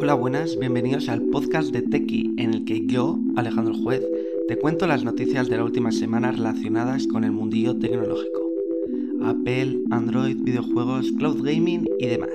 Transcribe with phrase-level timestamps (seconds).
[0.00, 4.00] Hola, buenas, bienvenidos al podcast de Tequi, en el que yo, Alejandro Juez,
[4.46, 8.48] te cuento las noticias de la última semana relacionadas con el mundillo tecnológico.
[9.24, 12.30] Apple, Android, videojuegos, cloud gaming y demás.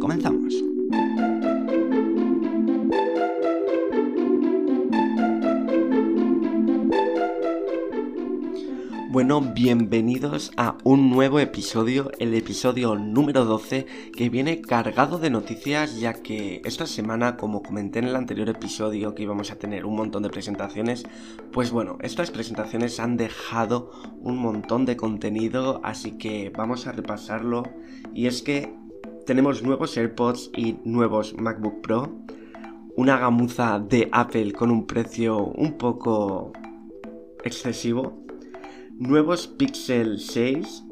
[0.00, 0.71] Comenzamos.
[9.12, 13.84] Bueno, bienvenidos a un nuevo episodio, el episodio número 12,
[14.16, 19.14] que viene cargado de noticias ya que esta semana, como comenté en el anterior episodio
[19.14, 21.04] que íbamos a tener un montón de presentaciones,
[21.52, 23.90] pues bueno, estas presentaciones han dejado
[24.22, 27.64] un montón de contenido, así que vamos a repasarlo.
[28.14, 28.74] Y es que
[29.26, 32.16] tenemos nuevos AirPods y nuevos MacBook Pro,
[32.96, 36.54] una gamuza de Apple con un precio un poco
[37.44, 38.21] excesivo
[38.98, 40.84] nuevos Pixel 6,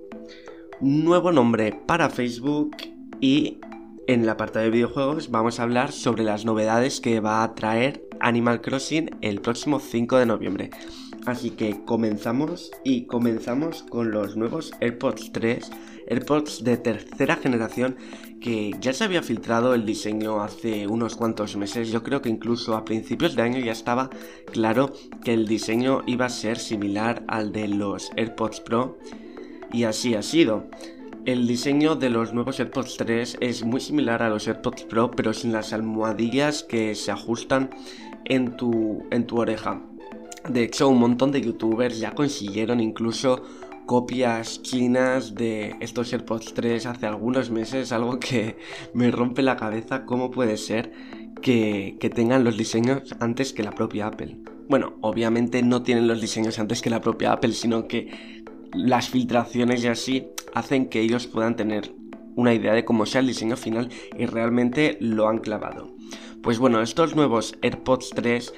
[0.80, 2.76] nuevo nombre para Facebook
[3.20, 3.59] y
[4.06, 8.09] en la parte de videojuegos vamos a hablar sobre las novedades que va a traer
[8.21, 10.71] Animal Crossing el próximo 5 de noviembre.
[11.26, 15.71] Así que comenzamos y comenzamos con los nuevos AirPods 3,
[16.09, 17.96] AirPods de tercera generación
[18.40, 21.90] que ya se había filtrado el diseño hace unos cuantos meses.
[21.90, 24.09] Yo creo que incluso a principios de año ya estaba
[24.51, 28.99] claro que el diseño iba a ser similar al de los AirPods Pro
[29.73, 30.65] y así ha sido.
[31.27, 35.34] El diseño de los nuevos AirPods 3 es muy similar a los AirPods Pro, pero
[35.34, 37.68] sin las almohadillas que se ajustan
[38.24, 39.82] en tu, en tu oreja.
[40.51, 43.45] De hecho, un montón de youtubers ya consiguieron incluso
[43.87, 48.56] copias chinas de estos AirPods 3 hace algunos meses, algo que
[48.95, 50.93] me rompe la cabeza cómo puede ser
[51.40, 54.38] que, que, tengan los diseños antes que la propia Apple.
[54.68, 59.84] Bueno, obviamente no tienen los diseños antes que la propia Apple, sino que las filtraciones
[59.84, 61.95] y así hacen que ellos puedan tener
[62.34, 63.88] una idea de cómo sea el diseño final
[64.19, 65.94] y realmente lo han clavado.
[66.43, 68.53] Pues bueno, estos nuevos AirPods 3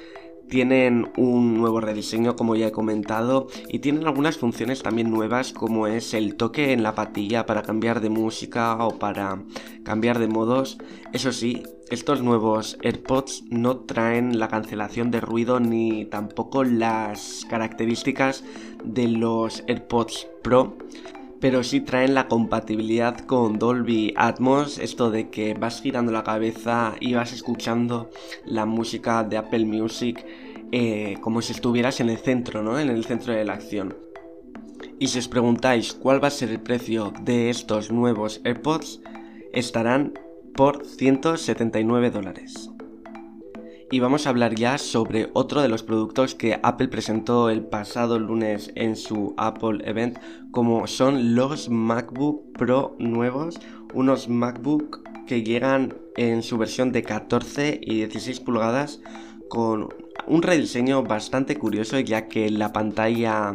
[0.53, 5.87] tienen un nuevo rediseño como ya he comentado y tienen algunas funciones también nuevas como
[5.87, 9.41] es el toque en la patilla para cambiar de música o para
[9.83, 10.77] cambiar de modos.
[11.11, 18.43] Eso sí, estos nuevos AirPods no traen la cancelación de ruido ni tampoco las características
[18.83, 20.77] de los AirPods Pro
[21.43, 26.95] pero sí traen la compatibilidad con Dolby Atmos, esto de que vas girando la cabeza
[27.01, 28.09] y vas escuchando
[28.45, 30.25] la música de Apple Music
[30.71, 32.79] eh, como si estuvieras en el centro, ¿no?
[32.79, 33.93] En el centro de la acción.
[34.99, 39.01] Y si os preguntáis cuál va a ser el precio de estos nuevos AirPods,
[39.51, 40.13] estarán
[40.55, 42.72] por 179 dólares.
[43.91, 48.19] Y vamos a hablar ya sobre otro de los productos que Apple presentó el pasado
[48.19, 50.17] lunes en su Apple Event,
[50.51, 53.59] como son los MacBook Pro nuevos,
[53.93, 59.01] unos MacBook que llegan en su versión de 14 y 16 pulgadas
[59.49, 59.89] con
[60.27, 63.53] un rediseño bastante curioso ya que la pantalla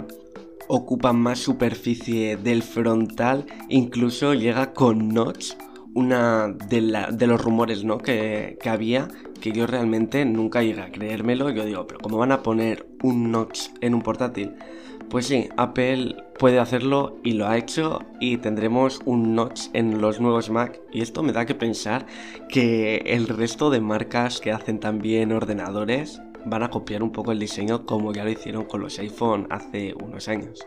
[0.68, 5.54] ocupa más superficie del frontal, incluso llega con notch
[5.94, 7.98] una de, los rumores ¿no?
[7.98, 9.08] que, que, había
[9.40, 11.50] que yo realmente nunca llegué a creérmelo.
[11.50, 14.54] Yo digo, pero ¿cómo van a poner un notch en un portátil?
[15.10, 20.20] Pues sí, Apple puede hacerlo y lo ha hecho y tendremos un notch en los
[20.20, 22.04] nuevos Mac y esto me da que pensar
[22.50, 27.38] que el resto de marcas que hacen también ordenadores van a copiar un poco el
[27.38, 30.66] diseño como ya lo hicieron con los iPhone hace unos años.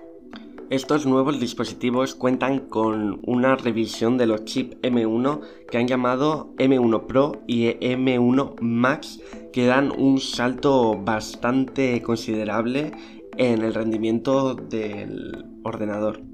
[0.71, 7.07] Estos nuevos dispositivos cuentan con una revisión de los chips M1 que han llamado M1
[7.07, 9.19] Pro y M1 Max
[9.51, 12.93] que dan un salto bastante considerable
[13.35, 16.30] en el rendimiento del ordenador.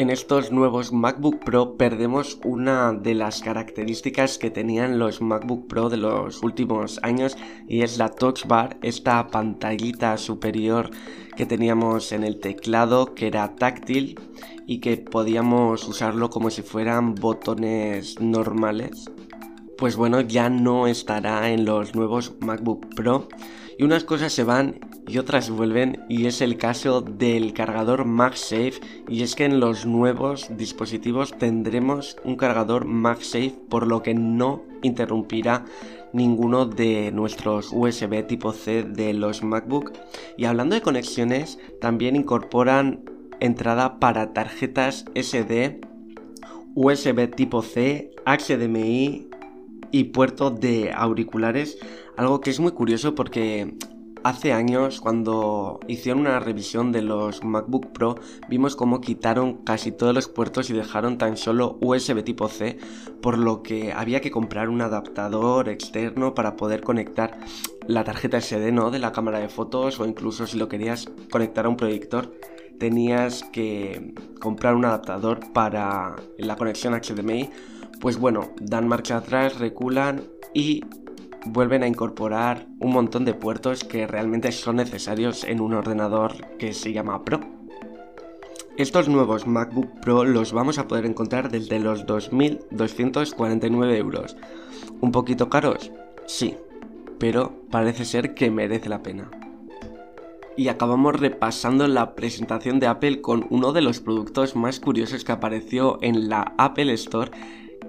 [0.00, 5.90] En estos nuevos MacBook Pro perdemos una de las características que tenían los MacBook Pro
[5.90, 7.36] de los últimos años
[7.68, 10.88] y es la Touch Bar, esta pantallita superior
[11.36, 14.18] que teníamos en el teclado que era táctil
[14.66, 19.04] y que podíamos usarlo como si fueran botones normales.
[19.76, 23.28] Pues bueno, ya no estará en los nuevos MacBook Pro
[23.80, 24.78] y unas cosas se van
[25.08, 28.74] y otras vuelven y es el caso del cargador MagSafe.
[29.08, 34.62] Y es que en los nuevos dispositivos tendremos un cargador MagSafe por lo que no
[34.82, 35.64] interrumpirá
[36.12, 39.92] ninguno de nuestros USB tipo C de los MacBook.
[40.36, 43.00] Y hablando de conexiones también incorporan
[43.40, 45.80] entrada para tarjetas SD
[46.74, 49.29] USB tipo C, HDMI
[49.90, 51.78] y puerto de auriculares,
[52.16, 53.74] algo que es muy curioso porque
[54.22, 58.16] hace años cuando hicieron una revisión de los MacBook Pro
[58.48, 62.78] vimos cómo quitaron casi todos los puertos y dejaron tan solo USB tipo C,
[63.22, 67.38] por lo que había que comprar un adaptador externo para poder conectar
[67.86, 68.90] la tarjeta SD ¿no?
[68.90, 72.32] de la cámara de fotos o incluso si lo querías conectar a un proyector
[72.80, 77.50] tenías que comprar un adaptador para la conexión HDMI.
[78.00, 80.22] Pues bueno, dan marcha atrás, reculan
[80.54, 80.82] y
[81.44, 86.72] vuelven a incorporar un montón de puertos que realmente son necesarios en un ordenador que
[86.72, 87.40] se llama Pro.
[88.78, 94.34] Estos nuevos MacBook Pro los vamos a poder encontrar desde los 2.249 euros.
[95.02, 95.92] ¿Un poquito caros?
[96.26, 96.56] Sí,
[97.18, 99.30] pero parece ser que merece la pena.
[100.56, 105.32] Y acabamos repasando la presentación de Apple con uno de los productos más curiosos que
[105.32, 107.30] apareció en la Apple Store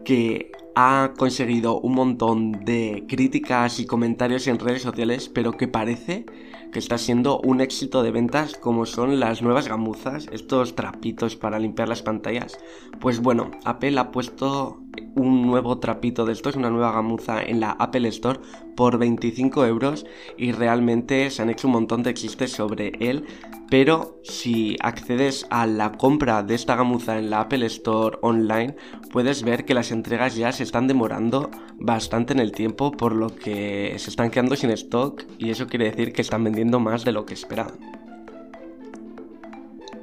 [0.03, 6.25] que ha conseguido un montón de críticas y comentarios en redes sociales, pero que parece
[6.71, 11.59] que está siendo un éxito de ventas como son las nuevas gamuzas, estos trapitos para
[11.59, 12.57] limpiar las pantallas.
[13.00, 14.81] Pues bueno, Apple ha puesto
[15.16, 18.40] un nuevo trapito de estos, una nueva gamuza en la Apple Store
[18.76, 20.06] por 25 euros
[20.38, 23.26] y realmente se han hecho un montón de chistes sobre él.
[23.70, 28.76] Pero si accedes a la compra de esta gamuza en la Apple Store online,
[29.12, 33.34] puedes ver que las entregas ya se están demorando bastante en el tiempo, por lo
[33.34, 37.12] que se están quedando sin stock y eso quiere decir que están vendiendo más de
[37.12, 38.00] lo que esperaban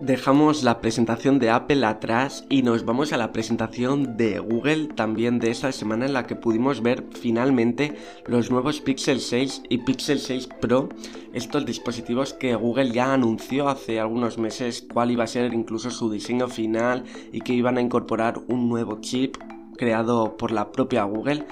[0.01, 5.39] dejamos la presentación de Apple atrás y nos vamos a la presentación de Google también
[5.39, 7.97] de esta semana en la que pudimos ver finalmente
[8.27, 10.89] los nuevos Pixel 6 y Pixel 6 Pro,
[11.33, 16.11] estos dispositivos que Google ya anunció hace algunos meses cuál iba a ser incluso su
[16.11, 19.37] diseño final y que iban a incorporar un nuevo chip
[19.77, 21.45] creado por la propia Google.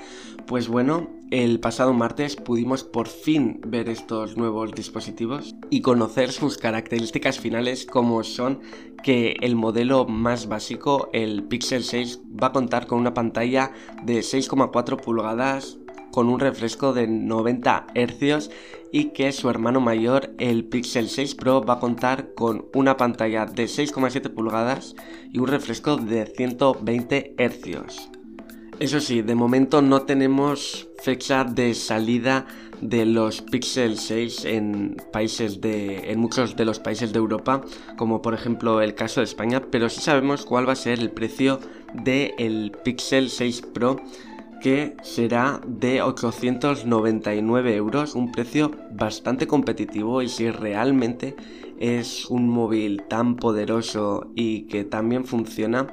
[0.47, 6.57] Pues bueno, el pasado martes pudimos por fin ver estos nuevos dispositivos y conocer sus
[6.57, 8.61] características finales como son
[9.03, 13.73] que el modelo más básico, el Pixel 6, va a contar con una pantalla
[14.05, 15.79] de 6,4 pulgadas
[16.13, 18.51] con un refresco de 90 Hz
[18.93, 23.47] y que su hermano mayor, el Pixel 6 Pro, va a contar con una pantalla
[23.47, 24.95] de 6,7 pulgadas
[25.33, 28.16] y un refresco de 120 Hz.
[28.79, 32.47] Eso sí, de momento no tenemos fecha de salida
[32.83, 37.63] de los Pixel 6 en países de en muchos de los países de Europa,
[37.97, 41.11] como por ejemplo el caso de España, pero sí sabemos cuál va a ser el
[41.11, 41.59] precio
[41.95, 43.97] del Pixel 6 Pro
[44.61, 51.35] que será de 899 euros, un precio bastante competitivo y si realmente
[51.79, 55.87] es un móvil tan poderoso y que también funciona,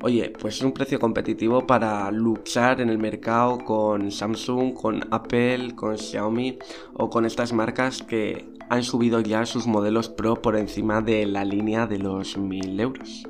[0.00, 5.74] Oye, pues es un precio competitivo para luchar en el mercado con Samsung, con Apple,
[5.74, 6.56] con Xiaomi
[6.94, 11.44] o con estas marcas que han subido ya sus modelos Pro por encima de la
[11.44, 13.24] línea de los 1000 euros.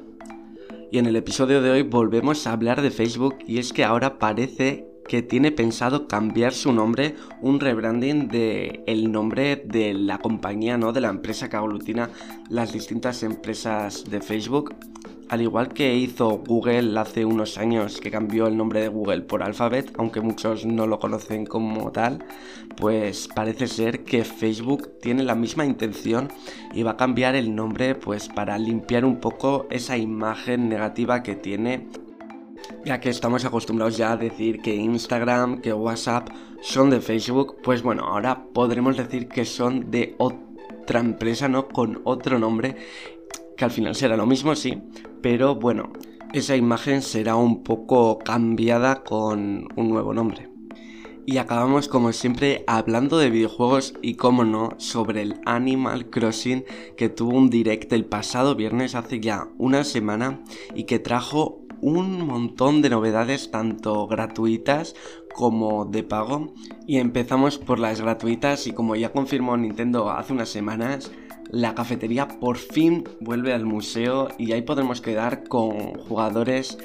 [0.93, 4.19] Y en el episodio de hoy volvemos a hablar de Facebook y es que ahora
[4.19, 10.77] parece que tiene pensado cambiar su nombre, un rebranding de el nombre de la compañía,
[10.77, 10.93] ¿no?
[10.93, 12.11] De la empresa que aglutina
[12.51, 14.75] las distintas empresas de Facebook
[15.29, 19.43] al igual que hizo Google hace unos años que cambió el nombre de Google por
[19.43, 22.25] Alphabet, aunque muchos no lo conocen como tal,
[22.77, 26.29] pues parece ser que Facebook tiene la misma intención
[26.73, 31.35] y va a cambiar el nombre pues para limpiar un poco esa imagen negativa que
[31.35, 31.89] tiene
[32.85, 36.29] ya que estamos acostumbrados ya a decir que Instagram, que WhatsApp
[36.61, 41.69] son de Facebook, pues bueno, ahora podremos decir que son de otra empresa, ¿no?
[41.69, 42.77] Con otro nombre
[43.59, 44.81] que al final será lo mismo, sí,
[45.21, 45.93] pero bueno,
[46.33, 50.49] esa imagen será un poco cambiada con un nuevo nombre.
[51.27, 56.65] Y acabamos como siempre hablando de videojuegos y como no sobre el Animal Crossing
[56.97, 60.41] que tuvo un direct el pasado viernes hace ya una semana
[60.75, 64.95] y que trajo un montón de novedades tanto gratuitas
[65.35, 66.55] como de pago
[66.87, 71.13] y empezamos por las gratuitas y como ya confirmó Nintendo hace unas semanas
[71.51, 76.79] la cafetería por fin vuelve al museo y ahí podremos quedar con jugadores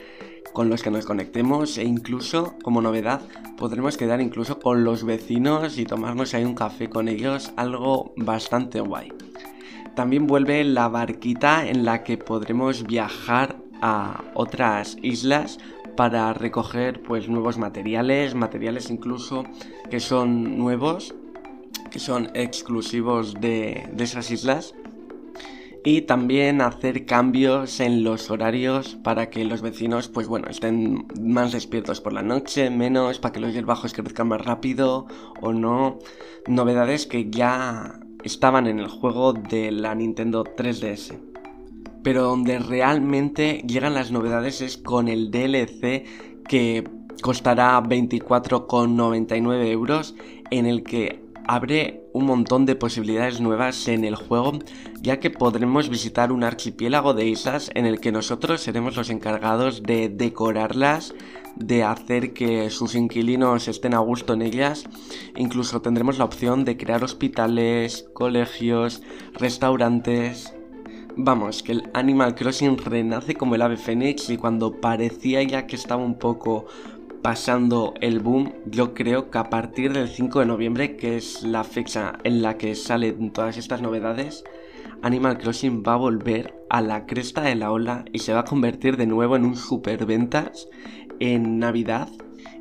[0.54, 3.22] con los que nos conectemos e incluso, como novedad,
[3.58, 8.80] podremos quedar incluso con los vecinos y tomarnos ahí un café con ellos, algo bastante
[8.80, 9.12] guay.
[9.96, 15.60] También vuelve la barquita en la que podremos viajar a otras islas
[15.96, 19.44] para recoger pues nuevos materiales, materiales incluso
[19.90, 21.14] que son nuevos
[21.94, 24.74] que son exclusivos de, esas islas
[25.86, 31.52] y también hacer cambios en los horarios para que los vecinos pues bueno estén más
[31.52, 35.06] despiertos por la noche, menos para que los bajos crezcan más rápido
[35.40, 36.00] o no,
[36.48, 41.20] novedades que ya estaban en el juego de la Nintendo 3DS.
[42.02, 46.06] Pero donde realmente llegan las novedades es con el DLC
[46.48, 46.90] que
[47.22, 50.16] costará 24,99 euros
[50.50, 54.60] en el que abre un montón de posibilidades nuevas en el juego,
[55.02, 59.84] ya que podremos visitar un archipiélago de islas en el que nosotros seremos los encargados
[59.84, 61.14] de decorarlas,
[61.56, 64.86] de hacer que sus inquilinos estén a gusto en ellas.
[65.36, 69.02] Incluso tendremos la opción de crear hospitales, colegios,
[69.34, 70.54] restaurantes.
[71.16, 75.76] Vamos, que el Animal Crossing renace como el ave fénix y cuando parecía ya que
[75.76, 76.66] estaba un poco
[77.24, 81.64] pasando el boom, yo creo que a partir del 5 de noviembre, que es la
[81.64, 84.44] fecha en la que salen todas estas novedades,
[85.02, 88.46] Animal Crossing va a volver a la cresta de la ola y se va a
[88.46, 90.68] convertir de nuevo en un superventas
[91.20, 92.10] en Navidad.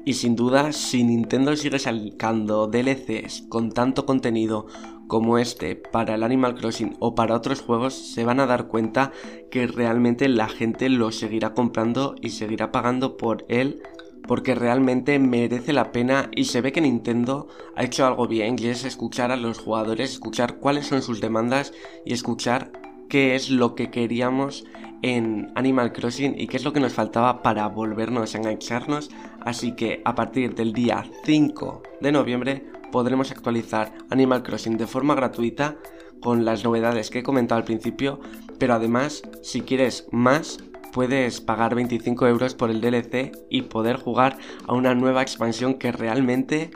[0.04, 4.66] Y sin duda, si Nintendo sigue sacando DLCs con tanto contenido
[5.08, 9.10] como este para el Animal Crossing o para otros juegos, se van a dar cuenta
[9.50, 13.82] que realmente la gente lo seguirá comprando y seguirá pagando por él
[14.26, 18.66] porque realmente merece la pena y se ve que Nintendo ha hecho algo bien y
[18.68, 21.72] es escuchar a los jugadores, escuchar cuáles son sus demandas
[22.04, 22.72] y escuchar
[23.08, 24.64] qué es lo que queríamos
[25.02, 29.10] en Animal Crossing y qué es lo que nos faltaba para volvernos a engancharnos.
[29.40, 35.14] Así que a partir del día 5 de noviembre podremos actualizar Animal Crossing de forma
[35.14, 35.76] gratuita
[36.20, 38.20] con las novedades que he comentado al principio,
[38.58, 40.58] pero además si quieres más
[40.92, 45.90] puedes pagar 25 euros por el DLC y poder jugar a una nueva expansión que
[45.90, 46.70] realmente,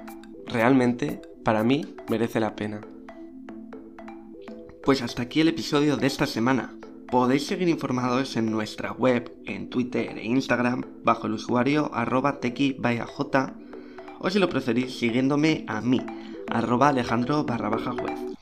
[0.46, 2.80] realmente, para mí, merece la pena.
[4.82, 6.74] Pues hasta aquí el episodio de esta semana.
[7.10, 13.54] Podéis seguir informados en nuestra web, en Twitter e Instagram, bajo el usuario arroba tequi_j
[14.18, 16.00] o si lo preferís siguiéndome a mí,
[16.48, 18.35] arroba alejandro barra baja juez.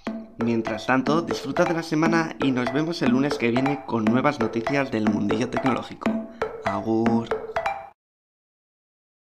[0.45, 4.41] Mientras tanto, disfruta de la semana y nos vemos el lunes que viene con nuevas
[4.41, 6.11] noticias del mundillo tecnológico.
[6.67, 7.44] Agur.